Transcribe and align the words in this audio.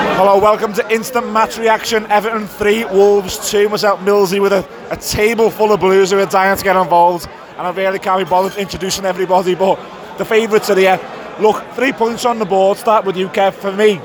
Hello, 0.00 0.38
welcome 0.38 0.72
to 0.72 0.90
Instant 0.90 1.30
Match 1.30 1.58
Reaction. 1.58 2.06
Everton 2.10 2.46
3, 2.46 2.86
Wolves 2.86 3.50
2. 3.50 3.68
Myself, 3.68 4.00
Millsy, 4.00 4.40
with 4.40 4.52
a, 4.54 4.66
a 4.90 4.96
table 4.96 5.50
full 5.50 5.72
of 5.72 5.80
blues 5.80 6.10
who 6.10 6.18
are 6.18 6.24
dying 6.24 6.56
to 6.56 6.64
get 6.64 6.74
involved. 6.74 7.28
And 7.58 7.66
I 7.66 7.70
really 7.70 7.98
can't 7.98 8.24
be 8.24 8.28
bothered 8.28 8.58
introducing 8.58 9.04
everybody, 9.04 9.54
but 9.54 9.76
the 10.16 10.24
favourites 10.24 10.70
are 10.70 10.76
here. 10.76 10.98
Look, 11.38 11.62
three 11.74 11.92
points 11.92 12.24
on 12.24 12.38
the 12.38 12.46
board. 12.46 12.78
Start 12.78 13.04
with 13.04 13.14
you, 13.14 13.28
Kev. 13.28 13.52
For 13.52 13.72
me, 13.72 14.00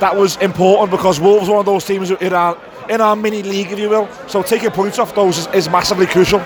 that 0.00 0.16
was 0.16 0.36
important 0.38 0.90
because 0.90 1.20
Wolves 1.20 1.48
are 1.48 1.52
one 1.52 1.60
of 1.60 1.66
those 1.66 1.84
teams 1.84 2.10
in 2.10 2.32
our, 2.32 2.58
in 2.90 3.00
our 3.00 3.14
mini 3.14 3.44
league, 3.44 3.70
if 3.70 3.78
you 3.78 3.90
will. 3.90 4.08
So 4.26 4.42
taking 4.42 4.70
points 4.72 4.98
off 4.98 5.14
those 5.14 5.38
is, 5.38 5.46
is 5.54 5.68
massively 5.70 6.06
crucial. 6.06 6.40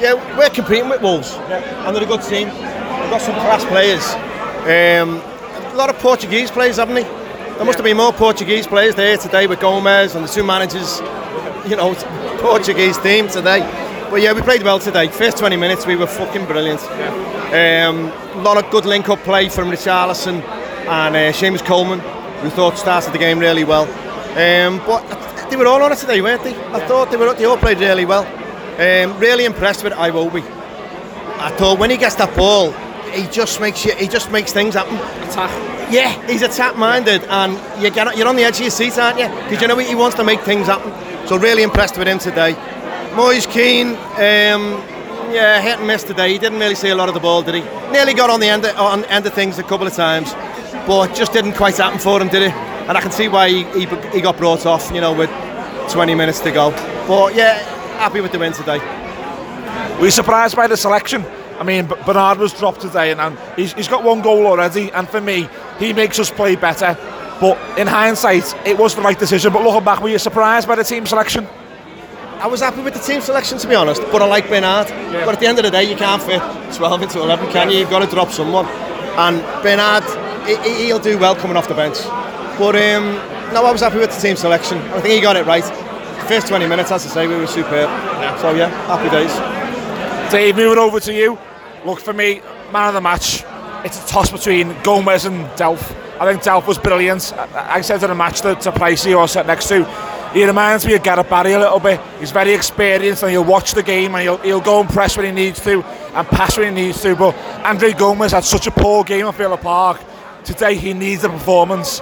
Yeah, 0.00 0.14
we're 0.38 0.48
competing 0.48 0.88
with 0.88 1.02
Wolves, 1.02 1.34
yeah. 1.50 1.86
and 1.86 1.94
they're 1.94 2.02
a 2.02 2.06
good 2.06 2.22
team. 2.22 2.48
We've 2.48 3.10
got 3.10 3.20
some 3.20 3.34
class 3.34 3.62
players. 3.66 4.14
Um, 4.64 5.20
a 5.70 5.76
lot 5.76 5.90
of 5.90 5.98
Portuguese 5.98 6.50
players, 6.50 6.76
haven't 6.76 6.94
they? 6.94 7.21
There 7.62 7.66
must 7.68 7.78
have 7.78 7.84
been 7.84 7.96
more 7.96 8.12
Portuguese 8.12 8.66
players 8.66 8.96
there 8.96 9.16
today 9.16 9.46
with 9.46 9.60
Gomes 9.60 10.16
and 10.16 10.24
the 10.24 10.28
two 10.28 10.42
managers. 10.42 10.98
You 11.70 11.76
know, 11.76 11.94
Portuguese 12.40 12.98
team 12.98 13.28
today. 13.28 13.60
But 14.10 14.20
yeah, 14.20 14.32
we 14.32 14.42
played 14.42 14.64
well 14.64 14.80
today. 14.80 15.06
First 15.06 15.38
20 15.38 15.54
minutes, 15.54 15.86
we 15.86 15.94
were 15.94 16.08
fucking 16.08 16.46
brilliant. 16.46 16.80
Yeah. 16.80 17.86
Um, 17.86 18.06
a 18.36 18.42
lot 18.42 18.56
of 18.56 18.68
good 18.72 18.84
link-up 18.84 19.20
play 19.20 19.48
from 19.48 19.70
Richarlison 19.70 20.42
and 20.42 21.14
uh, 21.14 21.32
Seamus 21.32 21.64
Coleman, 21.64 22.00
who 22.40 22.50
thought 22.50 22.78
started 22.78 23.14
the 23.14 23.18
game 23.18 23.38
really 23.38 23.62
well. 23.62 23.84
Um, 24.32 24.84
but 24.84 25.48
they 25.48 25.54
were 25.54 25.68
all 25.68 25.84
on 25.84 25.92
it 25.92 25.98
today, 25.98 26.20
weren't 26.20 26.42
they? 26.42 26.56
I 26.72 26.84
thought 26.88 27.12
they 27.12 27.16
were. 27.16 27.32
They 27.32 27.44
all 27.44 27.58
played 27.58 27.78
really 27.78 28.06
well. 28.06 28.24
Um, 28.24 29.16
really 29.20 29.44
impressed 29.44 29.84
with 29.84 29.92
Iwobi. 29.92 30.42
I 31.38 31.54
thought 31.56 31.78
when 31.78 31.90
he 31.90 31.96
gets 31.96 32.16
that 32.16 32.36
ball, 32.36 32.74
he 33.12 33.26
just 33.28 33.60
makes 33.60 33.84
you, 33.84 33.94
he 33.96 34.08
just 34.08 34.30
makes 34.30 34.52
things 34.52 34.74
happen. 34.74 34.96
Attack. 35.28 35.50
Yeah, 35.92 36.26
he's 36.26 36.42
attack-minded, 36.42 37.24
and 37.24 37.82
you 37.82 37.90
get, 37.90 38.16
you're 38.16 38.28
on 38.28 38.36
the 38.36 38.44
edge 38.44 38.56
of 38.56 38.62
your 38.62 38.70
seat, 38.70 38.98
aren't 38.98 39.18
you? 39.18 39.28
Because 39.48 39.60
you 39.60 39.68
know 39.68 39.76
he 39.78 39.94
wants 39.94 40.16
to 40.16 40.24
make 40.24 40.40
things 40.40 40.66
happen. 40.66 40.90
So 41.28 41.36
really 41.38 41.62
impressed 41.62 41.98
with 41.98 42.08
him 42.08 42.18
today. 42.18 42.52
Moise 43.14 43.46
Kean, 43.46 43.88
um, 43.88 44.82
yeah, 45.30 45.60
hit 45.60 45.78
and 45.78 45.86
miss 45.86 46.02
today. 46.02 46.32
He 46.32 46.38
didn't 46.38 46.58
really 46.58 46.74
see 46.74 46.88
a 46.88 46.94
lot 46.94 47.08
of 47.08 47.14
the 47.14 47.20
ball, 47.20 47.42
did 47.42 47.54
he? 47.56 47.60
Nearly 47.92 48.14
got 48.14 48.30
on 48.30 48.40
the 48.40 48.48
end 48.48 48.64
of, 48.64 48.76
on 48.76 49.04
end 49.06 49.26
of 49.26 49.34
things 49.34 49.58
a 49.58 49.62
couple 49.62 49.86
of 49.86 49.92
times, 49.92 50.32
but 50.86 51.14
just 51.14 51.32
didn't 51.32 51.54
quite 51.54 51.76
happen 51.76 51.98
for 51.98 52.20
him, 52.20 52.28
did 52.28 52.42
it? 52.42 52.52
And 52.88 52.96
I 52.96 53.00
can 53.00 53.12
see 53.12 53.28
why 53.28 53.48
he, 53.48 53.64
he, 53.64 53.86
he 54.12 54.20
got 54.20 54.36
brought 54.38 54.66
off, 54.66 54.90
you 54.92 55.00
know, 55.00 55.12
with 55.12 55.30
20 55.90 56.14
minutes 56.14 56.40
to 56.40 56.50
go. 56.50 56.70
But 57.06 57.34
yeah, 57.34 57.58
happy 57.98 58.20
with 58.20 58.32
the 58.32 58.38
win 58.38 58.52
today. 58.52 58.78
Were 59.98 60.06
you 60.06 60.10
surprised 60.10 60.56
by 60.56 60.66
the 60.66 60.76
selection? 60.76 61.24
I 61.58 61.64
mean, 61.64 61.86
Bernard 61.86 62.38
was 62.38 62.52
dropped 62.52 62.80
today, 62.80 63.10
and, 63.10 63.20
and 63.20 63.38
he's, 63.56 63.72
he's 63.74 63.88
got 63.88 64.02
one 64.02 64.22
goal 64.22 64.46
already. 64.46 64.90
And 64.92 65.08
for 65.08 65.20
me, 65.20 65.48
he 65.78 65.92
makes 65.92 66.18
us 66.18 66.30
play 66.30 66.56
better. 66.56 66.96
But 67.40 67.58
in 67.78 67.86
hindsight, 67.86 68.54
it 68.66 68.78
was 68.78 68.94
the 68.94 69.02
right 69.02 69.18
decision. 69.18 69.52
But 69.52 69.62
looking 69.62 69.84
back, 69.84 70.00
were 70.00 70.08
you 70.08 70.18
surprised 70.18 70.68
by 70.68 70.76
the 70.76 70.84
team 70.84 71.06
selection? 71.06 71.46
I 72.38 72.46
was 72.46 72.60
happy 72.60 72.82
with 72.82 72.94
the 72.94 73.00
team 73.00 73.20
selection, 73.20 73.58
to 73.58 73.68
be 73.68 73.74
honest. 73.74 74.02
But 74.10 74.22
I 74.22 74.26
like 74.26 74.48
Bernard. 74.48 74.88
Yeah. 74.88 75.24
But 75.24 75.34
at 75.34 75.40
the 75.40 75.46
end 75.46 75.58
of 75.58 75.64
the 75.64 75.70
day, 75.70 75.84
you 75.84 75.96
can't 75.96 76.22
fit 76.22 76.42
12 76.74 77.02
into 77.02 77.20
11, 77.20 77.50
can 77.50 77.70
you? 77.70 77.78
You've 77.78 77.90
got 77.90 78.00
to 78.00 78.10
drop 78.12 78.30
someone. 78.30 78.66
And 78.66 79.40
Bernard, 79.62 80.04
he, 80.46 80.92
will 80.92 80.98
do 80.98 81.18
well 81.18 81.34
coming 81.36 81.56
off 81.56 81.68
the 81.68 81.74
bench. 81.74 81.98
But 82.58 82.76
um, 82.76 83.14
no, 83.52 83.64
I 83.64 83.70
was 83.70 83.80
happy 83.80 83.98
with 83.98 84.14
the 84.14 84.20
team 84.20 84.36
selection. 84.36 84.78
I 84.78 85.00
think 85.00 85.14
he 85.14 85.20
got 85.20 85.36
it 85.36 85.46
right. 85.46 85.64
First 86.26 86.48
20 86.48 86.66
minutes, 86.66 86.90
as 86.90 87.06
I 87.06 87.08
say, 87.08 87.26
we 87.26 87.36
were 87.36 87.46
superb. 87.46 87.88
Yeah. 87.88 88.38
So 88.40 88.54
yeah, 88.54 88.68
happy 88.86 89.10
days. 89.10 89.61
Dave, 90.30 90.56
moving 90.56 90.78
over 90.78 91.00
to 91.00 91.12
you. 91.12 91.38
Look, 91.84 92.00
for 92.00 92.12
me, 92.12 92.40
man 92.72 92.88
of 92.88 92.94
the 92.94 93.00
match, 93.00 93.44
it's 93.84 94.02
a 94.02 94.06
toss 94.06 94.30
between 94.30 94.74
Gomes 94.82 95.24
and 95.24 95.46
Delph. 95.56 95.96
I 96.20 96.30
think 96.30 96.42
Delph 96.42 96.66
was 96.66 96.78
brilliant. 96.78 97.32
I, 97.54 97.80
said 97.80 98.02
in 98.02 98.08
the 98.08 98.14
match 98.14 98.42
to, 98.42 98.54
to 98.54 98.72
Pricey, 98.72 99.10
who 99.10 99.18
I 99.18 99.26
sat 99.26 99.46
next 99.46 99.68
to, 99.68 99.84
he 100.32 100.44
reminds 100.44 100.86
me 100.86 100.94
of 100.94 101.02
Gareth 101.02 101.28
Barry 101.28 101.52
a 101.52 101.58
little 101.58 101.80
bit. 101.80 102.00
He's 102.20 102.30
very 102.30 102.54
experienced 102.54 103.22
and 103.22 103.32
he'll 103.32 103.44
watch 103.44 103.72
the 103.72 103.82
game 103.82 104.14
and 104.14 104.22
he'll, 104.22 104.38
he'll 104.38 104.60
go 104.60 104.80
and 104.80 104.88
press 104.88 105.16
when 105.16 105.26
he 105.26 105.32
needs 105.32 105.60
to 105.64 105.82
and 105.82 106.26
pass 106.28 106.56
when 106.56 106.74
he 106.74 106.86
needs 106.86 107.02
to. 107.02 107.16
But 107.16 107.36
Andre 107.64 107.92
Gomes 107.92 108.32
had 108.32 108.44
such 108.44 108.66
a 108.66 108.70
poor 108.70 109.04
game 109.04 109.26
at 109.26 109.34
Villa 109.34 109.58
Park. 109.58 110.00
Today 110.44 110.76
he 110.76 110.94
needs 110.94 111.24
a 111.24 111.28
performance 111.28 112.00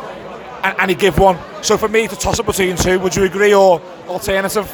and, 0.63 0.79
and 0.79 0.91
he 0.91 0.95
gave 0.95 1.19
one. 1.19 1.39
So 1.63 1.77
for 1.77 1.89
me, 1.89 2.07
to 2.07 2.17
toss 2.17 2.39
up 2.39 2.47
between 2.47 2.77
two, 2.77 2.99
would 3.01 3.17
you 3.17 3.25
agree 3.25 3.55
or 3.55 3.81
alternative? 4.07 4.69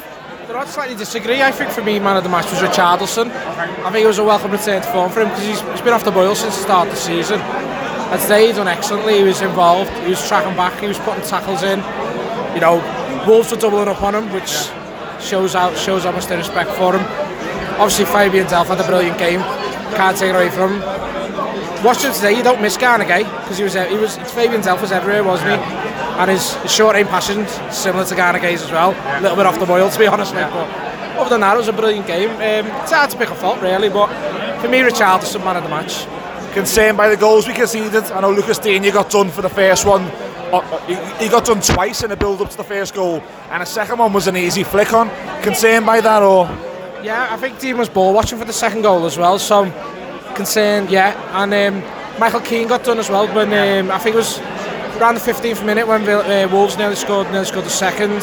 I'd 0.55 0.67
slightly 0.69 0.95
disagree. 0.95 1.41
I 1.41 1.51
think 1.51 1.71
for 1.71 1.83
me, 1.83 1.99
man 1.99 2.15
of 2.15 2.23
the 2.23 2.29
match 2.29 2.49
was 2.49 2.61
Richarlison. 2.61 3.29
I 3.31 3.91
think 3.91 4.03
it 4.03 4.07
was 4.07 4.17
a 4.17 4.23
welcome 4.23 4.51
return 4.51 4.81
to 4.81 4.91
form 4.91 5.11
for 5.11 5.21
him 5.21 5.27
because 5.29 5.45
he's, 5.45 5.61
he's 5.61 5.81
been 5.81 5.93
off 5.93 6.05
the 6.05 6.11
boil 6.11 6.35
since 6.35 6.55
the 6.55 6.63
start 6.63 6.87
of 6.87 6.93
the 6.93 6.99
season. 6.99 7.41
And 7.41 8.21
today 8.21 8.47
he 8.47 8.53
done 8.53 8.67
excellently. 8.67 9.17
He 9.17 9.23
was 9.23 9.41
involved. 9.41 9.91
He 10.03 10.09
was 10.09 10.25
tracking 10.25 10.55
back. 10.55 10.79
He 10.79 10.87
was 10.87 10.97
putting 10.99 11.23
tackles 11.23 11.63
in. 11.63 11.79
You 12.55 12.61
know, 12.61 12.79
Wolves 13.27 13.51
were 13.51 13.57
doubling 13.57 13.89
up 13.89 14.01
on 14.01 14.15
him, 14.15 14.31
which 14.31 14.69
shows 15.19 15.53
out 15.53 15.77
shows 15.77 16.05
how 16.05 16.11
much 16.11 16.27
they 16.27 16.37
respect 16.37 16.69
for 16.71 16.95
him. 16.95 17.03
Obviously, 17.75 18.05
Fabian 18.05 18.47
Delph 18.47 18.67
had 18.67 18.79
a 18.79 18.87
brilliant 18.87 19.17
game. 19.17 19.41
Can't 19.99 20.15
take 20.15 20.29
it 20.29 20.35
away 20.35 20.49
from 20.49 20.79
him. 20.79 21.83
Watching 21.83 22.13
today, 22.13 22.37
you 22.37 22.43
don't 22.43 22.61
miss 22.61 22.77
Gana 22.77 23.03
Gueye 23.03 23.25
because 23.41 23.57
he 23.57 23.63
was 23.65 23.73
he 23.73 23.97
was 23.97 24.15
Fabian 24.31 24.61
Delph 24.61 24.81
was 24.81 24.93
everywhere, 24.93 25.23
wasn't 25.23 25.61
he? 25.61 25.86
And 26.17 26.31
his, 26.31 26.53
his 26.55 26.71
short 26.71 26.95
range 26.95 27.09
passions 27.09 27.49
similar 27.75 28.05
to 28.05 28.15
Gueye's 28.15 28.63
as 28.63 28.71
well. 28.71 28.91
A 28.91 29.21
little 29.21 29.37
bit 29.37 29.45
off 29.45 29.59
the 29.59 29.65
boil, 29.65 29.89
to 29.89 29.99
be 29.99 30.07
honest, 30.07 30.33
mate. 30.33 30.49
But 30.49 30.67
other 31.17 31.29
than 31.29 31.41
that, 31.41 31.55
it 31.55 31.57
was 31.57 31.67
a 31.67 31.73
brilliant 31.73 32.07
game. 32.07 32.29
Um, 32.31 32.71
it's 32.81 32.91
hard 32.91 33.09
to 33.11 33.17
pick 33.17 33.29
a 33.29 33.35
fault, 33.35 33.61
really, 33.61 33.89
but 33.89 34.07
for 34.61 34.67
me, 34.67 34.79
Richarlison 34.79 35.43
man 35.43 35.57
of 35.57 35.63
the 35.63 35.69
match. 35.69 36.05
Concerned 36.53 36.97
by 36.97 37.09
the 37.09 37.17
goals 37.17 37.47
we 37.47 37.53
conceded. 37.53 38.03
I 38.05 38.21
know 38.21 38.31
Lucas 38.31 38.57
Digne 38.57 38.89
got 38.89 39.11
done 39.11 39.29
for 39.29 39.43
the 39.43 39.49
first 39.49 39.85
one 39.85 40.09
uh, 40.51 41.17
he 41.19 41.27
got 41.27 41.45
done 41.45 41.61
twice 41.61 42.03
in 42.03 42.09
the 42.09 42.15
build 42.15 42.41
up 42.41 42.49
to 42.49 42.57
the 42.57 42.63
first 42.63 42.93
goal, 42.93 43.21
and 43.51 43.61
the 43.61 43.65
second 43.65 43.97
one 43.97 44.13
was 44.13 44.27
an 44.27 44.37
easy 44.37 44.63
flick 44.63 44.93
on. 44.93 45.09
Concerned 45.41 45.85
by 45.85 45.99
that, 46.01 46.23
or? 46.23 46.45
Yeah, 47.03 47.27
I 47.29 47.37
think 47.37 47.59
Digne 47.59 47.77
was 47.77 47.89
ball 47.89 48.13
watching 48.13 48.39
for 48.39 48.45
the 48.45 48.53
second 48.53 48.81
goal 48.81 49.05
as 49.05 49.17
well, 49.17 49.37
so 49.39 49.65
concerned, 50.35 50.89
yeah. 50.89 51.43
And 51.43 51.53
um, 51.53 52.19
Michael 52.19 52.39
Keane 52.39 52.67
got 52.67 52.83
done 52.83 52.97
as 52.97 53.09
well 53.09 53.27
when 53.33 53.47
um, 53.47 53.91
I 53.91 53.99
think 53.99 54.15
it 54.15 54.19
was 54.19 54.39
around 54.99 55.15
the 55.15 55.21
15th 55.21 55.65
minute 55.65 55.87
when 55.87 56.07
uh, 56.07 56.47
Wolves 56.51 56.77
nearly 56.77 56.95
scored, 56.95 57.29
nearly 57.31 57.45
scored 57.45 57.65
the 57.65 57.69
second. 57.69 58.21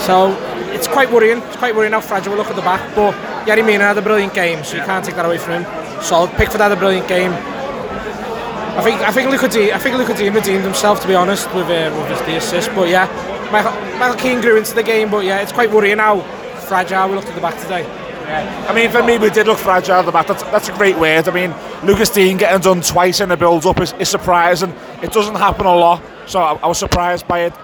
So 0.00 0.36
it's 0.72 0.86
quite 0.86 1.10
worrying. 1.10 1.38
It's 1.38 1.56
quite 1.56 1.74
worrying 1.74 1.92
how 1.92 2.00
fragile 2.00 2.32
we 2.32 2.38
look 2.38 2.48
at 2.48 2.56
the 2.56 2.62
back. 2.62 2.94
But 2.94 3.12
Yerry 3.46 3.64
Mina 3.64 3.84
had 3.84 3.98
a 3.98 4.02
brilliant 4.02 4.34
game, 4.34 4.62
so 4.64 4.76
you 4.76 4.82
can't 4.82 5.04
take 5.04 5.16
that 5.16 5.24
away 5.24 5.38
from 5.38 5.62
him. 5.62 6.02
Solid. 6.02 6.30
Pickford 6.32 6.60
had 6.60 6.72
a 6.72 6.76
brilliant 6.76 7.08
game. 7.08 7.32
I 7.32 8.82
think 8.82 9.00
I 9.00 9.12
think 9.12 9.30
Luca 9.30 9.46
I 9.46 9.78
think 9.78 9.96
Luca 9.96 10.14
redeemed 10.14 10.64
himself 10.64 11.00
to 11.02 11.08
be 11.08 11.14
honest 11.14 11.46
with 11.54 11.66
uh, 11.66 11.94
with 11.96 12.08
his, 12.08 12.20
the 12.26 12.36
assist. 12.36 12.70
But 12.74 12.88
yeah, 12.88 13.06
Michael, 13.52 13.72
Michael 13.98 14.16
Keane 14.16 14.40
grew 14.40 14.56
into 14.56 14.74
the 14.74 14.82
game. 14.82 15.10
But 15.10 15.24
yeah, 15.24 15.40
it's 15.40 15.52
quite 15.52 15.70
worrying 15.70 15.98
how 15.98 16.20
fragile 16.66 17.08
we 17.08 17.14
looked 17.14 17.28
at 17.28 17.34
the 17.34 17.40
back 17.40 17.58
today. 17.62 18.03
Yeah. 18.24 18.66
I 18.68 18.74
mean, 18.74 18.90
for 18.90 19.02
me, 19.02 19.18
we 19.18 19.30
did 19.30 19.46
look 19.46 19.58
fragile 19.58 19.94
at 19.94 20.06
the 20.06 20.12
back. 20.12 20.26
That's, 20.26 20.42
that's 20.44 20.68
a 20.68 20.72
great 20.72 20.98
word. 20.98 21.28
I 21.28 21.32
mean, 21.32 21.54
Lucas 21.86 22.10
Digne 22.10 22.38
getting 22.38 22.60
done 22.60 22.80
twice 22.80 23.20
in 23.20 23.28
the 23.28 23.36
build-up 23.36 23.80
is, 23.80 23.92
is 23.94 24.08
surprising. 24.08 24.74
It 25.02 25.12
doesn't 25.12 25.36
happen 25.36 25.66
a 25.66 25.74
lot, 25.74 26.02
so 26.26 26.40
I, 26.40 26.54
I 26.54 26.66
was 26.66 26.78
surprised 26.78 27.28
by 27.28 27.40
it. 27.40 27.54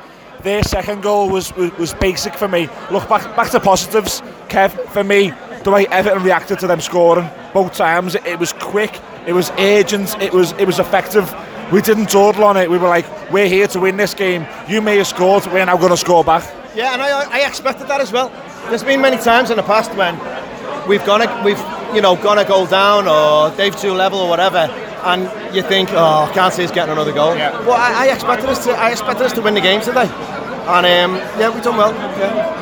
Their 0.43 0.63
second 0.63 1.03
goal 1.03 1.29
was, 1.29 1.55
was, 1.57 1.71
was 1.79 1.95
basic 1.95 2.35
for 2.35 2.49
me. 2.49 2.69
Look 2.91 3.09
back 3.09 3.37
back 3.37 3.51
to 3.51 3.61
positives, 3.61 4.23
Kev. 4.49 4.71
For 4.89 5.05
me, 5.05 5.33
the 5.65 5.71
way 5.71 5.87
Everton 5.89 6.23
reacted 6.23 6.59
to 6.61 6.67
them 6.67 6.81
scoring 6.81 7.29
both 7.53 7.75
times, 7.75 8.15
it, 8.15 8.25
it 8.25 8.39
was 8.39 8.55
quick 8.55 8.99
it 9.27 9.35
was 9.35 9.51
urgent. 9.59 10.21
It 10.21 10.33
was 10.33 10.53
it 10.53 10.67
was 10.67 10.79
effective. 10.79 11.33
We 11.73 11.83
didn't 11.83 12.11
dawdle 12.11 12.45
on 12.45 12.57
it. 12.57 12.71
We 12.71 12.79
were 12.79 12.89
like, 12.89 13.07
we're 13.31 13.47
here 13.47 13.69
to 13.69 13.81
win 13.81 13.97
this 13.97 14.15
game. 14.15 14.47
You 14.69 14.81
may 14.81 14.97
have 14.97 15.07
scored. 15.07 15.47
We're 15.47 15.65
now 15.65 15.77
going 15.77 15.91
to 15.91 15.97
score 15.97 16.25
back. 16.25 16.43
Yeah, 16.75 16.95
and 16.95 17.03
I, 17.03 17.31
I 17.31 17.47
expected 17.47 17.87
that 17.89 18.01
as 18.01 18.11
well. 18.11 18.29
There's 18.69 18.83
been 18.83 19.01
many 19.01 19.19
times 19.19 19.51
in 19.51 19.57
the 19.57 19.63
past 19.63 19.95
when 19.95 20.19
we've 20.89 21.05
gone, 21.05 21.21
we've 21.45 21.59
you 21.95 22.01
know, 22.01 22.17
gone 22.17 22.39
a 22.39 22.45
goal 22.45 22.67
down 22.67 23.07
or 23.09 23.55
Dave 23.57 23.77
two 23.77 23.93
level 23.93 24.21
or 24.21 24.29
whatever, 24.29 24.59
and 25.05 25.55
you 25.55 25.63
think, 25.63 25.91
oh, 25.93 26.29
I 26.29 26.33
can't 26.35 26.53
see 26.53 26.65
us 26.65 26.71
getting 26.71 26.93
another 26.93 27.13
goal. 27.13 27.37
Yeah. 27.37 27.59
Well, 27.61 27.73
I, 27.73 28.07
I 28.07 28.15
expected 28.15 28.49
us 28.49 28.65
to. 28.65 28.73
I 28.73 28.91
expected 28.91 29.25
us 29.25 29.33
to 29.35 29.43
win 29.43 29.55
the 29.55 29.61
game 29.61 29.81
today. 29.81 30.09
And 30.71 30.87
um, 30.87 31.17
yeah, 31.39 31.53
we've 31.53 31.65
done 31.65 31.77
well. 31.77 31.93
Yeah, 31.93 32.61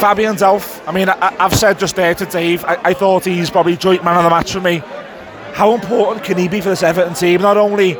Fabian 0.00 0.34
Delph, 0.36 0.82
I 0.86 0.92
mean, 0.92 1.08
I, 1.08 1.32
have 1.38 1.54
said 1.54 1.78
just 1.78 1.96
there 1.96 2.14
to 2.14 2.26
Dave, 2.26 2.64
I, 2.64 2.78
I, 2.84 2.94
thought 2.94 3.24
he's 3.24 3.50
probably 3.50 3.76
joint 3.76 4.04
man 4.04 4.16
of 4.16 4.24
the 4.24 4.30
match 4.30 4.52
for 4.52 4.60
me. 4.60 4.82
How 5.52 5.74
important 5.74 6.24
can 6.24 6.36
he 6.38 6.48
be 6.48 6.60
for 6.60 6.70
this 6.70 6.82
Everton 6.82 7.14
team? 7.14 7.40
Not 7.42 7.56
only 7.56 7.98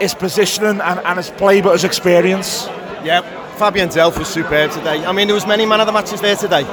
his 0.00 0.14
positioning 0.14 0.80
and, 0.80 1.00
and 1.00 1.16
his 1.16 1.30
play, 1.30 1.60
but 1.60 1.72
his 1.72 1.84
experience. 1.84 2.66
Yeah, 3.04 3.22
Fabian 3.56 3.88
Delph 3.88 4.18
was 4.18 4.28
superb 4.28 4.70
today. 4.70 5.04
I 5.04 5.12
mean, 5.12 5.28
there 5.28 5.34
was 5.34 5.46
many 5.46 5.66
man 5.66 5.80
of 5.80 5.86
the 5.86 5.92
matches 5.92 6.20
there 6.20 6.36
today. 6.36 6.64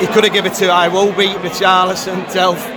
He 0.00 0.06
could 0.06 0.24
have 0.24 0.32
given 0.32 0.52
it 0.52 0.56
to 0.56 0.66
Iwobi, 0.66 1.34
Richarlison, 1.34 2.24
Delph. 2.26 2.76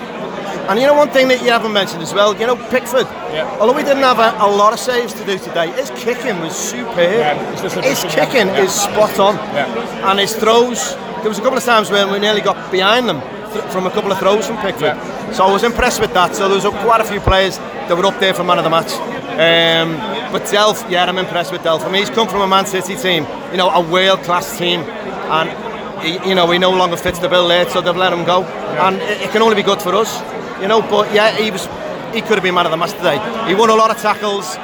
And 0.69 0.79
you 0.79 0.85
know 0.85 0.93
one 0.93 1.09
thing 1.09 1.27
that 1.29 1.41
you 1.41 1.49
haven't 1.49 1.73
mentioned 1.73 2.03
as 2.03 2.13
well, 2.13 2.39
you 2.39 2.45
know 2.45 2.55
Pickford. 2.69 3.07
Yeah. 3.33 3.57
Although 3.59 3.75
we 3.75 3.81
didn't 3.81 4.03
have 4.03 4.19
a, 4.19 4.45
a, 4.45 4.47
lot 4.47 4.71
of 4.71 4.79
saves 4.79 5.13
to 5.13 5.25
do 5.25 5.39
today, 5.39 5.71
his 5.71 5.89
kicking 5.95 6.39
was 6.41 6.55
superb. 6.55 6.97
Yeah, 6.97 7.81
his 7.81 8.03
kicking 8.03 8.47
yeah. 8.47 8.61
is 8.61 8.71
spot 8.71 9.17
on, 9.19 9.35
and 9.35 10.19
his 10.19 10.35
throws. 10.35 10.93
There 11.21 11.29
was 11.29 11.39
a 11.39 11.41
couple 11.41 11.57
of 11.57 11.63
times 11.63 11.89
when 11.89 12.11
we 12.11 12.19
nearly 12.19 12.41
got 12.41 12.71
behind 12.71 13.09
them 13.09 13.19
th- 13.51 13.65
from 13.73 13.87
a 13.87 13.89
couple 13.89 14.11
of 14.11 14.19
throws 14.19 14.45
from 14.45 14.57
Pickford. 14.57 14.95
So 15.33 15.43
I 15.43 15.51
was 15.51 15.63
impressed 15.63 16.01
with 16.01 16.13
that. 16.13 16.35
So 16.35 16.47
there 16.47 16.55
was 16.55 16.65
a, 16.65 16.71
quite 16.85 17.01
a 17.01 17.03
few 17.03 17.19
players 17.19 17.57
that 17.57 17.97
were 17.97 18.05
up 18.05 18.19
there 18.19 18.35
for 18.35 18.43
man 18.43 18.59
of 18.59 18.63
the 18.63 18.69
match. 18.69 18.93
Um, 19.39 19.97
but 20.31 20.43
Delph, 20.43 20.87
yeah, 20.89 21.05
I'm 21.05 21.17
impressed 21.17 21.51
with 21.51 21.61
Delph. 21.61 21.81
I 21.81 21.85
mean, 21.85 22.05
he's 22.05 22.09
come 22.11 22.27
from 22.27 22.41
a 22.41 22.47
Man 22.47 22.67
City 22.67 22.95
team, 22.95 23.25
you 23.51 23.57
know, 23.57 23.69
a 23.69 23.81
world-class 23.81 24.59
team, 24.59 24.81
and 24.81 25.68
he, 26.01 26.29
you 26.29 26.35
know 26.35 26.49
he 26.51 26.57
no 26.57 26.71
longer 26.71 26.97
fits 26.97 27.19
the 27.19 27.29
bill 27.29 27.47
there, 27.47 27.69
so 27.69 27.81
they've 27.81 27.95
let 27.95 28.11
him 28.13 28.25
go, 28.25 28.43
and 28.43 28.95
it, 28.97 29.21
it 29.21 29.29
can 29.31 29.41
only 29.41 29.55
be 29.55 29.63
good 29.63 29.81
for 29.81 29.93
us, 29.95 30.21
you 30.61 30.67
know. 30.67 30.81
But 30.81 31.13
yeah, 31.13 31.31
he 31.35 31.51
was, 31.51 31.65
he 32.13 32.21
could 32.21 32.35
have 32.37 32.43
been 32.43 32.55
man 32.55 32.65
of 32.65 32.71
the 32.71 32.77
match 32.77 32.91
today. 32.93 33.17
He 33.47 33.55
won 33.55 33.69
a 33.69 33.75
lot 33.75 33.91
of 33.91 33.97
tackles. 34.01 34.57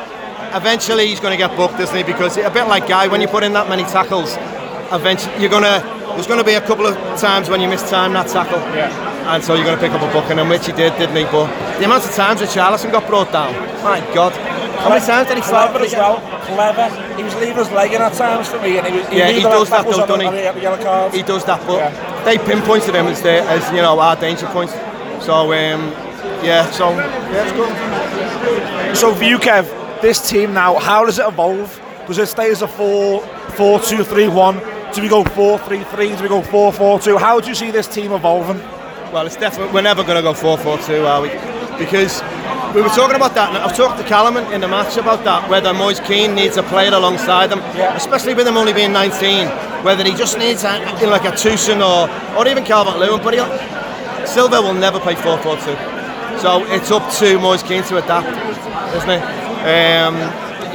Eventually, 0.54 1.08
he's 1.08 1.20
going 1.20 1.32
to 1.32 1.38
get 1.38 1.56
booked, 1.58 1.80
isn't 1.80 1.96
he? 1.96 2.04
Because 2.04 2.38
a 2.38 2.50
bit 2.50 2.68
like 2.68 2.86
Gueye, 2.86 3.10
when 3.12 3.20
you 3.20 3.28
put 3.28 3.44
in 3.44 3.52
that 3.54 3.68
many 3.68 3.84
tackles, 3.84 4.36
eventually 4.92 5.36
you're 5.42 5.50
gonna. 5.52 5.84
There's 6.16 6.28
going 6.28 6.40
to 6.40 6.46
be 6.46 6.54
a 6.54 6.62
couple 6.62 6.86
of 6.86 6.96
times 7.20 7.50
when 7.50 7.60
you 7.60 7.68
miss 7.68 7.90
time 7.90 8.14
that 8.14 8.28
tackle, 8.30 8.60
Yeah. 8.74 9.36
and 9.36 9.44
so 9.44 9.54
you're 9.54 9.66
going 9.66 9.76
to 9.76 9.82
pick 9.84 9.92
up 9.92 10.02
a 10.02 10.14
booking, 10.14 10.40
and 10.40 10.50
which 10.50 10.66
he 10.66 10.72
did, 10.72 10.96
didn't 10.98 11.16
he? 11.18 11.24
But 11.26 11.48
the 11.78 11.84
amount 11.86 12.06
of 12.06 12.12
times 12.16 12.40
that 12.40 12.48
Charlison 12.50 12.90
got 12.92 13.06
brought 13.08 13.34
down, 13.34 13.52
my 13.84 14.00
God, 14.16 14.32
how 14.80 14.88
many 14.88 15.04
times 15.06 15.28
did 15.28 15.36
he 15.38 15.44
fall? 15.44 15.68
Clever 15.68 15.84
as 15.84 15.94
well. 15.94 16.22
Clever. 16.48 16.88
He 17.18 17.24
was 17.24 17.36
leaving 17.36 17.56
his 17.58 17.72
leg 17.72 17.94
in 17.94 18.02
at 18.02 18.14
times 18.14 18.48
for 18.48 18.60
me, 18.60 18.78
and 18.78 18.88
he 18.88 19.00
was. 19.00 19.10
Yeah, 19.12 19.28
knew 19.30 19.36
he 19.38 19.42
does 19.44 19.70
that 19.70 19.86
was 19.86 19.98
though, 19.98 20.06
doesn't 20.06 20.22
he? 20.22 20.48
on 20.48 20.56
the 20.56 20.62
yellow 20.62 20.82
card. 20.84 21.14
He 21.14 21.24
does 21.24 21.46
that, 21.46 21.66
but 21.66 21.78
Yeah. 21.78 22.24
they 22.26 22.38
pinpointed 22.38 22.94
him 22.96 23.08
as 23.08 23.22
the, 23.22 23.42
as 23.44 23.70
you 23.72 23.82
know 23.82 23.98
our 24.00 24.16
danger 24.16 24.48
point. 24.48 24.70
So 25.22 25.54
um, 25.54 25.92
yeah, 26.44 26.70
so 26.72 26.92
yeah, 26.92 27.44
it's 27.44 27.52
good. 27.54 28.98
So 28.98 29.14
for 29.16 29.24
you, 29.24 29.38
Kev, 29.38 29.66
this 30.02 30.30
team 30.30 30.54
now, 30.54 30.78
how 30.80 31.06
does 31.06 31.20
it 31.20 31.26
evolve? 31.28 31.82
Does 32.08 32.18
it 32.18 32.28
stay 32.28 32.52
as 32.52 32.62
a 32.62 32.68
4 32.68 33.22
4 33.22 33.80
2 33.80 34.04
3 34.04 34.28
1? 34.28 34.62
Do 34.94 35.02
we 35.02 35.08
go 35.08 35.24
4 35.24 35.60
3 35.60 35.84
3? 35.84 36.16
Do 36.16 36.24
we 36.24 36.30
go 36.30 36.42
4 36.42 36.72
4 36.74 37.00
2? 37.00 37.18
How 37.18 37.40
do 37.40 37.50
you 37.50 37.56
see 37.56 37.72
this 37.72 37.88
team 37.88 38.12
evolving? 38.12 38.62
Well, 39.12 39.26
it's 39.26 39.36
definitely 39.38 39.74
we're 39.74 39.82
never 39.82 40.04
going 40.04 40.18
to 40.18 40.22
go 40.22 40.34
4-4-2, 40.34 41.08
are 41.08 41.22
we? 41.22 41.30
Because 41.78 42.22
we 42.76 42.82
were 42.82 42.90
talking 42.90 43.16
about 43.16 43.34
that. 43.36 43.50
And 43.56 43.58
I've 43.64 43.76
talked 43.76 43.98
to 44.00 44.04
Callum 44.04 44.36
in 44.54 44.60
the 44.62 44.68
match 44.68 44.98
about 44.98 45.24
that. 45.24 45.50
Whether 45.50 45.74
Moise 45.74 46.02
Kean 46.02 46.36
needs 46.36 46.58
a 46.58 46.64
player 46.64 46.94
alongside 46.94 47.52
him, 47.52 47.60
Yeah. 47.74 47.96
especially 47.96 48.34
with 48.34 48.46
him 48.48 48.58
only 48.58 48.74
being 48.74 48.92
19. 48.92 49.48
Whether 49.84 50.04
he 50.04 50.14
just 50.14 50.38
needs 50.38 50.64
a, 50.66 50.78
you 51.00 51.06
know, 51.08 51.12
like 51.12 51.26
a 51.26 51.32
Tosun 51.32 51.80
or 51.80 52.10
or 52.38 52.48
even 52.48 52.64
Calvert 52.66 52.98
Lewin, 53.00 53.22
but 53.24 53.34
he'll, 53.34 53.50
Silva 54.28 54.62
will 54.62 54.74
never 54.74 55.00
play 55.00 55.16
4-4-2. 55.16 55.78
So 56.40 56.66
it's 56.76 56.92
up 56.92 57.10
to 57.20 57.40
Moise 57.40 57.64
Kean 57.64 57.84
to 57.84 57.98
adapt, 57.98 58.28
isn't 58.98 59.10
it? 59.10 59.24
Um, 59.66 60.16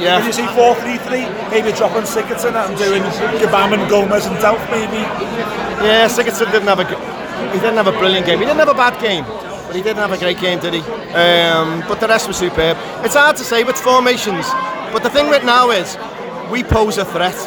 yeah. 0.01 0.17
Can 0.17 0.25
you 0.25 0.33
see 0.33 0.47
4 0.47 0.73
3 0.75 0.97
3? 0.97 1.27
Maybe 1.51 1.71
dropping 1.71 2.03
Sigurdsson 2.03 2.55
and 2.55 2.75
doing 2.77 3.03
Gbamin 3.03 3.79
and 3.81 3.89
Gomes 3.89 4.25
and 4.25 4.35
Delph, 4.37 4.65
maybe? 4.71 5.01
Yeah, 5.85 6.07
Sigurdsson 6.07 6.51
didn't 6.51 6.67
have 6.67 6.79
a 6.79 6.85
he 7.53 7.59
didn't 7.59 7.75
have 7.77 7.87
a 7.87 7.91
brilliant 7.91 8.25
game. 8.25 8.39
He 8.39 8.45
didn't 8.45 8.59
have 8.59 8.69
a 8.69 8.73
bad 8.73 8.99
game, 9.01 9.25
but 9.71 9.77
he 9.77 9.83
didn't 9.83 9.99
have 9.99 10.11
a 10.11 10.17
great 10.17 10.37
game, 10.37 10.59
did 10.59 10.73
he? 10.73 10.81
Um, 10.81 11.81
but 11.87 12.01
the 12.01 12.07
rest 12.09 12.27
was 12.27 12.35
superb. 12.35 12.75
It's 13.05 13.15
hard 13.15 13.37
to 13.37 13.43
say 13.45 13.63
with 13.63 13.77
formations, 13.77 14.45
but 14.91 15.01
the 15.01 15.09
thing 15.09 15.29
with 15.29 15.45
now 15.45 15.71
is 15.71 15.97
we 16.51 16.61
pose 16.61 16.97
a 16.97 17.05
threat, 17.05 17.37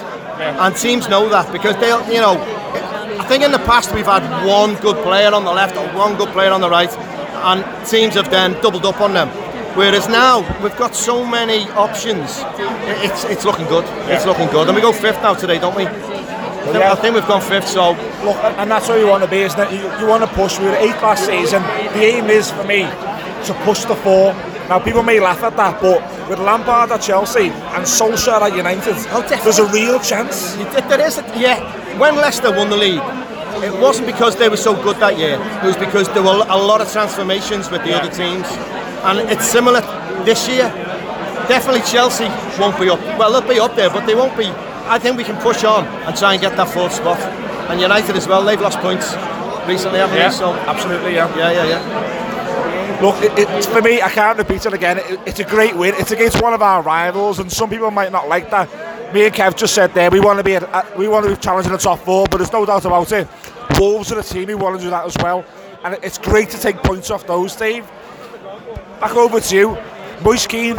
and 0.40 0.74
teams 0.74 1.06
know 1.06 1.28
that 1.28 1.52
because 1.52 1.76
they'll, 1.76 2.02
you 2.10 2.22
know, 2.22 2.40
I 3.20 3.26
think 3.28 3.44
in 3.44 3.52
the 3.52 3.58
past 3.58 3.94
we've 3.94 4.06
had 4.06 4.24
one 4.46 4.74
good 4.76 4.96
player 5.04 5.34
on 5.34 5.44
the 5.44 5.52
left 5.52 5.76
or 5.76 5.86
one 5.88 6.16
good 6.16 6.30
player 6.30 6.50
on 6.50 6.62
the 6.62 6.70
right, 6.70 6.90
and 6.96 7.86
teams 7.86 8.14
have 8.14 8.30
then 8.30 8.54
doubled 8.62 8.86
up 8.86 9.02
on 9.02 9.12
them. 9.12 9.28
Whereas 9.76 10.08
now 10.08 10.40
we've 10.62 10.76
got 10.78 10.94
so 10.94 11.26
many 11.26 11.68
options, 11.72 12.40
it's 13.04 13.24
it's 13.24 13.44
looking 13.44 13.66
good. 13.66 13.84
It's 14.08 14.24
looking 14.24 14.48
good, 14.48 14.66
and 14.66 14.74
we 14.74 14.80
go 14.80 14.92
fifth 14.92 15.20
now 15.20 15.34
today, 15.34 15.58
don't 15.58 15.76
we? 15.76 15.84
I 16.64 16.72
think- 16.72 16.84
I 16.84 16.94
think 16.94 17.14
we've 17.14 17.26
gone 17.28 17.40
fifth, 17.42 17.68
so 17.68 17.90
Look, 18.24 18.36
and 18.58 18.70
that's 18.70 18.88
where 18.88 18.98
you 18.98 19.06
want 19.06 19.22
to 19.22 19.28
be, 19.28 19.42
isn't 19.42 19.60
it? 19.60 19.70
You, 19.72 19.90
you 20.00 20.06
want 20.06 20.22
to 20.22 20.30
push. 20.34 20.58
We 20.58 20.66
were 20.66 20.76
eighth 20.76 21.02
last 21.02 21.26
season. 21.26 21.62
The 21.92 22.04
aim 22.04 22.30
is 22.30 22.50
for 22.50 22.64
me 22.64 22.82
to 23.44 23.54
push 23.64 23.84
the 23.84 23.94
four. 23.96 24.34
Now, 24.70 24.78
people 24.78 25.02
may 25.02 25.20
laugh 25.20 25.42
at 25.42 25.56
that, 25.58 25.80
but 25.82 26.00
with 26.28 26.38
Lampard 26.38 26.90
at 26.90 27.02
Chelsea 27.02 27.48
and 27.50 27.84
Solskjaer 27.84 28.40
at 28.40 28.56
United, 28.56 28.96
Oh, 29.12 29.20
there's 29.28 29.58
a 29.58 29.66
real 29.66 30.00
chance. 30.00 30.54
There 30.88 31.00
is, 31.06 31.18
a, 31.18 31.24
yeah. 31.36 31.60
When 31.98 32.16
Leicester 32.16 32.50
won 32.50 32.70
the 32.70 32.76
league, 32.78 33.02
it 33.62 33.78
wasn't 33.78 34.06
because 34.06 34.36
they 34.36 34.48
were 34.48 34.56
so 34.56 34.72
good 34.82 34.96
that 35.00 35.18
year. 35.18 35.34
It 35.62 35.66
was 35.66 35.76
because 35.76 36.08
there 36.14 36.22
were 36.22 36.44
a 36.48 36.56
lot 36.56 36.80
of 36.80 36.90
transformations 36.90 37.70
with 37.70 37.82
the 37.82 37.90
Yeah. 37.90 37.98
other 37.98 38.10
teams, 38.10 38.46
and 39.04 39.20
it's 39.30 39.44
similar 39.44 39.82
this 40.24 40.48
year. 40.48 40.72
Definitely 41.46 41.82
Chelsea 41.82 42.28
won't 42.58 42.78
be 42.80 42.88
up. 42.88 43.00
Well, 43.18 43.32
they'll 43.32 43.42
be 43.56 43.60
up 43.60 43.76
there, 43.76 43.90
but 43.90 44.06
they 44.06 44.14
won't 44.14 44.34
be. 44.36 44.50
I 44.86 44.98
think 44.98 45.16
we 45.16 45.24
can 45.24 45.40
push 45.40 45.64
on 45.64 45.84
and 45.86 46.16
try 46.16 46.32
and 46.34 46.40
get 46.42 46.56
that 46.56 46.68
fourth 46.68 46.92
spot. 46.92 47.18
And 47.70 47.80
United 47.80 48.16
as 48.16 48.28
well. 48.28 48.44
They've 48.44 48.60
lost 48.60 48.78
points 48.80 49.14
recently, 49.66 49.98
haven't 49.98 50.16
they? 50.16 50.30
So 50.30 50.52
absolutely, 50.52 51.14
yeah. 51.14 51.34
yeah, 51.36 51.52
yeah, 51.52 51.68
yeah. 51.68 53.00
Look, 53.02 53.16
it, 53.22 53.32
it, 53.38 53.64
for 53.64 53.82
me, 53.82 54.00
I 54.02 54.08
can't 54.10 54.38
repeat 54.38 54.64
it 54.66 54.72
again. 54.72 54.98
It, 54.98 55.18
it's 55.26 55.40
a 55.40 55.44
great 55.44 55.74
win. 55.76 55.94
It's 55.96 56.10
against 56.12 56.40
one 56.42 56.54
of 56.54 56.62
our 56.62 56.82
rivals, 56.82 57.38
and 57.38 57.50
some 57.50 57.68
people 57.70 57.90
might 57.90 58.12
not 58.12 58.28
like 58.28 58.50
that. 58.50 58.68
Me 59.14 59.26
and 59.26 59.34
Kev 59.34 59.56
just 59.56 59.74
said 59.74 59.92
there 59.94 60.10
we 60.10 60.20
want 60.20 60.38
to 60.38 60.44
be 60.44 60.56
at, 60.56 60.62
at- 60.64 60.96
we 60.98 61.08
want 61.08 61.24
to 61.26 61.30
be 61.34 61.40
challenging 61.40 61.72
the 61.72 61.78
top 61.78 61.98
four, 62.00 62.26
but 62.30 62.38
there's 62.38 62.52
no 62.52 62.64
doubt 62.66 62.84
about 62.84 63.10
it. 63.12 63.26
Wolves 63.78 64.12
are 64.12 64.18
a 64.18 64.22
team 64.22 64.48
who 64.48 64.56
want 64.58 64.76
to 64.78 64.82
do 64.84 64.90
that 64.90 65.04
as 65.06 65.16
well, 65.18 65.44
and 65.82 65.94
it- 65.94 66.00
it's 66.02 66.18
great 66.18 66.50
to 66.50 66.58
take 66.60 66.76
points 66.82 67.10
off 67.10 67.26
those, 67.26 67.56
Dave. 67.56 67.84
Back 69.00 69.16
over 69.16 69.40
to 69.40 69.56
you, 69.56 69.78
Moise 70.22 70.46
Kean. 70.46 70.76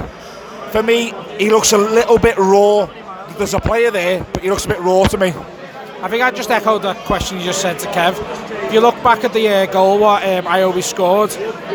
For 0.72 0.84
me, 0.84 1.13
he 1.38 1.50
looks 1.50 1.74
a 1.74 1.78
little 1.78 2.18
bit 2.18 2.38
raw. 2.38 2.88
There's 3.37 3.53
a 3.53 3.59
player 3.59 3.91
there, 3.91 4.25
but 4.33 4.41
he 4.41 4.49
looks 4.49 4.63
a 4.63 4.69
bit 4.69 4.79
raw 4.79 5.03
to 5.03 5.17
me. 5.17 5.33
I 6.01 6.07
think 6.07 6.23
I 6.23 6.31
just 6.31 6.49
echoed 6.49 6.83
that 6.83 6.97
question 7.05 7.37
you 7.37 7.43
just 7.43 7.61
said 7.61 7.77
to 7.79 7.87
Kev. 7.87 8.15
If 8.65 8.73
you 8.73 8.79
look 8.79 8.95
back 9.03 9.25
at 9.25 9.33
the 9.33 9.47
uh, 9.47 9.65
goal 9.65 9.99
what 9.99 10.23
um, 10.23 10.45
Iwobi 10.45 10.81
scored, 10.81 11.31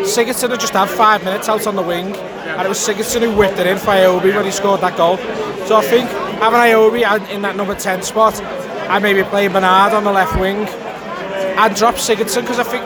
Sigurdsson 0.07 0.51
had 0.51 0.61
just 0.61 0.73
had 0.73 0.89
five 0.89 1.23
minutes 1.23 1.51
out 1.51 1.67
on 1.67 1.77
the 1.77 1.83
wing, 1.83 2.17
and 2.17 2.63
it 2.63 2.69
was 2.69 2.79
Sigurdsson 2.79 3.21
who 3.21 3.37
whipped 3.37 3.59
it 3.59 3.67
in 3.67 3.77
for 3.77 3.91
Iwobi 3.91 4.35
when 4.35 4.47
he 4.47 4.51
scored 4.51 4.81
that 4.81 4.97
goal. 4.97 5.19
So 5.67 5.77
I 5.77 5.83
think 5.83 6.09
having 6.41 6.61
Iwobi 6.61 7.29
in 7.31 7.43
that 7.43 7.57
number 7.57 7.75
10 7.75 8.03
spot, 8.03 8.41
and 8.41 9.03
maybe 9.03 9.23
playing 9.25 9.53
Bernard 9.53 9.93
on 9.93 10.05
the 10.05 10.13
left 10.13 10.41
wing, 10.41 10.67
and 10.67 11.77
drop 11.77 11.97
Sigurdsson 11.97 12.41
because 12.41 12.59
I 12.59 12.65
think 12.65 12.85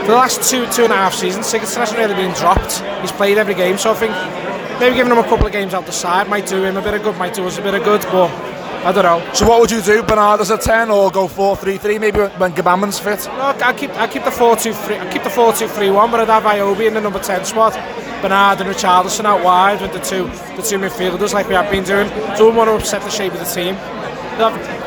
for 0.00 0.06
the 0.06 0.14
last 0.14 0.48
two, 0.48 0.66
two 0.72 0.84
and 0.84 0.92
a 0.92 0.96
half 0.96 1.14
seasons, 1.14 1.52
Sigurdsson 1.52 1.76
hasn't 1.76 1.98
really 1.98 2.14
been 2.14 2.34
dropped. 2.34 2.80
He's 3.02 3.12
played 3.12 3.36
every 3.36 3.54
game, 3.54 3.76
so 3.76 3.90
I 3.90 3.94
think 3.94 4.12
maybe 4.82 4.96
giving 4.96 5.12
him 5.12 5.18
a 5.18 5.22
couple 5.22 5.46
of 5.46 5.52
games 5.52 5.74
out 5.74 5.86
the 5.86 5.92
side 5.92 6.28
might 6.28 6.44
do 6.44 6.64
him 6.64 6.76
a 6.76 6.82
bit 6.82 6.92
of 6.92 7.02
good, 7.04 7.16
might 7.16 7.32
do 7.32 7.46
us 7.46 7.56
a 7.56 7.62
bit 7.62 7.72
of 7.72 7.84
good, 7.84 8.02
but 8.10 8.28
I 8.84 8.90
don't 8.90 9.04
know. 9.04 9.32
So 9.32 9.48
what 9.48 9.60
would 9.60 9.70
you 9.70 9.80
do, 9.80 10.02
Bernard 10.02 10.40
as 10.40 10.50
a 10.50 10.58
10 10.58 10.90
or 10.90 11.08
go 11.08 11.28
4-3-3 11.28 12.00
maybe 12.00 12.18
when 12.18 12.52
Gbamin's 12.52 12.98
fit? 12.98 13.24
No, 13.26 13.54
I 13.64 13.72
keep 13.74 13.90
I 13.90 14.08
keep 14.08 14.24
the 14.24 14.32
four 14.32 14.56
two 14.56 14.74
three 14.74 14.98
I 14.98 15.08
keep 15.12 15.22
the 15.22 15.30
four 15.30 15.52
two 15.52 15.68
three 15.68 15.92
one, 15.92 16.10
but 16.10 16.18
I'd 16.18 16.28
have 16.28 16.42
Iwobi 16.42 16.88
in 16.88 16.94
the 16.94 17.00
number 17.00 17.20
ten 17.20 17.44
spot, 17.44 17.74
Bernard 18.22 18.60
and 18.60 18.68
Richarlison 18.68 19.24
out 19.24 19.44
wide 19.44 19.80
with 19.80 19.92
the 19.92 20.00
two 20.00 20.24
the 20.56 20.62
two 20.62 20.78
midfielders 20.78 21.32
like 21.32 21.46
we 21.46 21.54
have 21.54 21.70
been 21.70 21.84
doing. 21.84 22.08
So 22.36 22.50
we 22.50 22.56
want 22.56 22.68
to 22.68 22.74
upset 22.74 23.02
the 23.02 23.10
shape 23.10 23.34
of 23.34 23.38
the 23.38 23.44
team. 23.44 23.76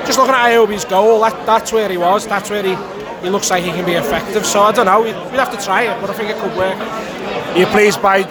Just 0.05 0.19
looking 0.19 0.35
at 0.35 0.51
Iwobi's 0.51 0.83
goal, 0.83 1.21
that, 1.21 1.45
that's 1.45 1.71
where 1.71 1.87
he 1.87 1.95
was. 1.97 2.27
That's 2.27 2.49
where 2.49 2.63
he, 2.63 2.75
he 3.23 3.29
looks 3.29 3.49
like 3.49 3.63
he 3.63 3.69
can 3.69 3.85
be 3.85 3.93
effective. 3.93 4.45
So 4.45 4.59
I 4.59 4.73
don't 4.73 4.87
know. 4.87 5.03
We'd, 5.03 5.15
we'd 5.31 5.39
have 5.39 5.57
to 5.57 5.63
try 5.63 5.83
it, 5.83 6.01
but 6.01 6.09
I 6.09 6.13
think 6.13 6.31
it 6.31 6.37
could 6.37 6.55
work. 6.57 6.75
Are 6.75 7.57
you 7.57 7.65
pleased 7.67 8.01
by 8.01 8.23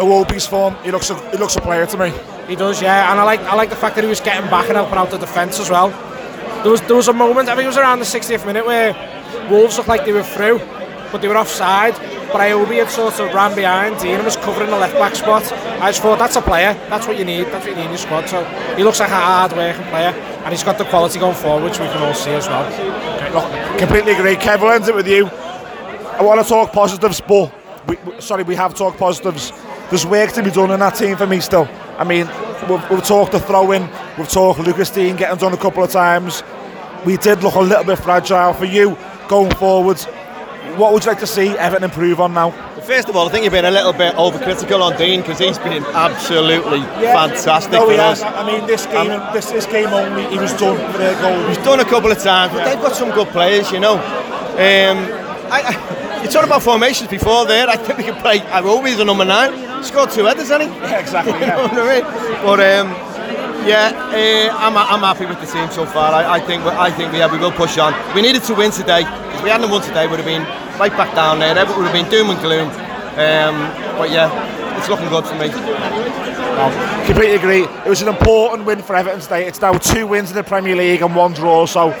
Iwobi's 0.00 0.46
form? 0.46 0.74
He 0.82 0.90
looks 0.90 1.10
a, 1.10 1.30
he 1.30 1.36
looks 1.36 1.56
a 1.56 1.60
player 1.60 1.86
to 1.86 1.96
me. 1.98 2.12
He 2.48 2.56
does, 2.56 2.80
yeah, 2.82 3.10
and 3.12 3.20
I 3.20 3.24
like 3.24 3.40
I 3.40 3.54
like 3.54 3.70
the 3.70 3.76
fact 3.76 3.94
that 3.96 4.02
he 4.04 4.08
was 4.10 4.20
getting 4.20 4.48
back 4.50 4.66
and 4.68 4.76
helping 4.76 4.96
out 4.98 5.10
the 5.10 5.18
defence 5.18 5.60
as 5.60 5.70
well. 5.70 5.90
There 6.62 6.72
was 6.72 6.80
there 6.82 6.96
was 6.96 7.08
a 7.08 7.12
moment, 7.12 7.48
I 7.48 7.54
think 7.54 7.64
it 7.64 7.68
was 7.68 7.76
around 7.78 7.98
the 8.00 8.04
60th 8.06 8.44
minute, 8.46 8.66
where 8.66 8.92
Wolves 9.50 9.76
looked 9.76 9.88
like 9.88 10.04
they 10.04 10.12
were 10.12 10.22
through, 10.22 10.58
but 11.12 11.20
they 11.20 11.28
were 11.28 11.36
offside. 11.36 11.94
But 12.32 12.40
Iwobi 12.42 12.78
had 12.78 12.88
sort 12.90 13.18
of 13.18 13.34
ran 13.34 13.56
behind 13.56 13.98
Digne 13.98 14.22
was 14.24 14.36
covering 14.36 14.70
the 14.70 14.76
left 14.78 14.94
back 14.94 15.16
spot. 15.16 15.42
I 15.82 15.90
just 15.90 16.00
thought 16.00 16.18
that's 16.18 16.36
a 16.36 16.40
player, 16.42 16.74
that's 16.88 17.06
what 17.08 17.18
you 17.18 17.24
need, 17.24 17.46
that's 17.48 17.66
what 17.66 17.70
you 17.70 17.76
need 17.76 17.84
in 17.86 17.88
your 17.90 17.98
squad. 17.98 18.28
So 18.28 18.44
he 18.76 18.84
looks 18.84 19.00
like 19.00 19.10
a 19.10 19.16
hard 19.18 19.52
working 19.52 19.82
player, 19.86 20.10
and 20.44 20.48
he's 20.52 20.62
got 20.62 20.78
the 20.78 20.84
quality 20.84 21.18
going 21.18 21.34
forward, 21.34 21.64
which 21.64 21.80
we 21.80 21.86
can 21.86 22.02
all 22.02 22.14
see 22.14 22.30
as 22.30 22.46
well. 22.46 22.64
Look, 23.34 23.78
completely 23.78 24.12
agree. 24.12 24.36
Kev, 24.36 24.62
end 24.74 24.88
it 24.88 24.94
with 24.94 25.08
you. 25.08 25.26
I 25.26 26.22
want 26.22 26.40
to 26.40 26.48
talk 26.48 26.72
positives, 26.72 27.20
but 27.20 27.52
we- 27.88 28.20
sorry, 28.20 28.44
we 28.44 28.54
have 28.54 28.74
talked 28.74 28.98
positives. 28.98 29.52
There's 29.90 30.06
work 30.06 30.32
to 30.32 30.42
be 30.42 30.50
done 30.50 30.70
in 30.70 30.80
that 30.80 30.94
team 30.94 31.16
for 31.16 31.26
me 31.26 31.40
still. 31.40 31.68
I 31.98 32.04
mean, 32.04 32.26
we've, 32.68 32.90
we've 32.90 33.04
talked 33.04 33.32
the 33.32 33.40
throw 33.40 33.72
in, 33.72 33.82
we've 34.16 34.28
talked 34.28 34.60
Lucas 34.60 34.90
Digne 34.90 35.16
getting 35.18 35.36
done 35.38 35.52
a 35.52 35.56
couple 35.56 35.82
of 35.82 35.90
times. 35.90 36.42
We 37.04 37.16
did 37.16 37.42
look 37.42 37.54
a 37.54 37.60
little 37.60 37.84
bit 37.84 37.98
fragile 37.98 38.52
for 38.52 38.66
you 38.66 38.96
going 39.28 39.52
forward. 39.56 39.98
What 40.76 40.92
would 40.92 41.04
you 41.04 41.10
like 41.10 41.20
to 41.20 41.26
see 41.26 41.48
Everton 41.50 41.84
improve 41.84 42.20
on 42.20 42.32
now? 42.34 42.52
First 42.82 43.08
of 43.08 43.16
all, 43.16 43.28
I 43.28 43.32
think 43.32 43.44
you've 43.44 43.52
been 43.52 43.64
a 43.64 43.70
little 43.70 43.92
bit 43.92 44.14
overcritical 44.14 44.80
on 44.80 44.96
Digne 44.96 45.22
because 45.22 45.38
he's 45.38 45.58
been 45.58 45.84
absolutely 45.86 46.80
fantastic 46.80 47.72
No, 47.72 47.86
for 47.86 48.00
us. 48.00 48.22
I 48.22 48.46
mean, 48.46 48.66
this 48.66 48.86
game, 48.86 49.08
this, 49.32 49.50
this 49.50 49.66
game 49.66 49.88
only, 49.88 50.26
he 50.28 50.38
was 50.38 50.52
done 50.54 50.76
for 50.92 50.98
their 50.98 51.20
goal. 51.20 51.48
He's 51.48 51.58
done 51.58 51.80
a 51.80 51.84
couple 51.84 52.12
of 52.12 52.18
times, 52.22 52.52
but 52.52 52.64
they've 52.64 52.80
got 52.80 52.94
some 52.94 53.10
good 53.10 53.28
players, 53.28 53.70
you 53.72 53.80
know. 53.80 53.94
Um, 53.94 54.98
I, 55.52 55.62
I, 55.66 56.22
you 56.22 56.28
talked 56.28 56.46
about 56.46 56.62
formations 56.62 57.10
before 57.10 57.46
there. 57.46 57.68
I 57.68 57.76
think 57.76 57.98
we 57.98 58.04
can 58.04 58.20
play 58.20 58.38
Iwobi 58.38 58.92
as 58.92 59.00
a 59.00 59.04
number 59.04 59.24
nine. 59.24 59.69
Scored 59.82 60.10
two 60.10 60.24
headers, 60.24 60.48
hasn't 60.48 60.72
he? 60.72 60.78
Yeah, 60.80 60.98
exactly. 61.00 61.32
You 61.34 61.46
know 61.46 61.68
I 61.70 62.00
mean? 62.00 62.04
But 62.44 62.60
um, 62.60 62.88
yeah, 63.66 63.92
uh, 63.92 64.56
I'm, 64.56 64.76
I'm 64.76 65.00
happy 65.00 65.26
with 65.26 65.40
the 65.40 65.46
team 65.46 65.70
so 65.70 65.86
far. 65.86 66.12
I, 66.12 66.36
I 66.36 66.40
think 66.40 66.62
I 66.64 66.90
think 66.90 67.12
yeah, 67.12 67.30
we 67.30 67.38
will 67.38 67.52
push 67.52 67.78
on. 67.78 67.94
We 68.14 68.22
needed 68.22 68.42
to 68.44 68.54
win 68.54 68.70
today. 68.70 69.02
If 69.34 69.42
we 69.42 69.50
hadn't 69.50 69.70
won 69.70 69.82
today, 69.82 70.06
would 70.06 70.18
have 70.18 70.26
been 70.26 70.42
right 70.78 70.92
back 70.92 71.14
down 71.14 71.38
there. 71.38 71.56
It 71.56 71.68
would 71.68 71.86
have 71.86 71.92
been 71.92 72.10
doom 72.10 72.30
and 72.30 72.40
gloom. 72.40 72.68
Um, 73.20 73.56
but 73.98 74.10
yeah, 74.10 74.30
it's 74.78 74.88
looking 74.88 75.08
good 75.08 75.26
for 75.26 75.34
me. 75.34 75.50
Completely 77.06 77.36
agree. 77.36 77.64
It 77.84 77.88
was 77.88 78.02
an 78.02 78.08
important 78.08 78.64
win 78.66 78.82
for 78.82 78.94
Everton 78.94 79.20
today. 79.20 79.46
It's 79.46 79.60
now 79.60 79.72
two 79.72 80.06
wins 80.06 80.30
in 80.30 80.36
the 80.36 80.44
Premier 80.44 80.76
League 80.76 81.02
and 81.02 81.14
one 81.14 81.32
draw, 81.32 81.66
so 81.66 81.94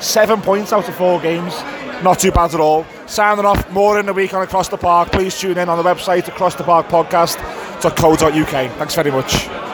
seven 0.00 0.40
points 0.40 0.72
out 0.72 0.88
of 0.88 0.94
four 0.96 1.20
games. 1.20 1.54
Not 2.02 2.18
too 2.18 2.30
bad 2.30 2.54
at 2.54 2.60
all. 2.60 2.86
Signing 3.06 3.44
off 3.44 3.70
more 3.70 3.98
in 3.98 4.06
the 4.06 4.12
week 4.12 4.34
on 4.34 4.42
Across 4.42 4.68
the 4.68 4.76
Park. 4.76 5.10
Please 5.12 5.38
tune 5.38 5.58
in 5.58 5.68
on 5.68 5.78
the 5.78 5.84
website 5.84 6.24
acrosstheparkpodcast.co.uk. 6.24 8.78
Thanks 8.78 8.94
very 8.94 9.10
much. 9.10 9.65